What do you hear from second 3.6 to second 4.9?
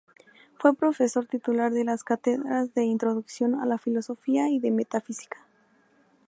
a la Filosofía y de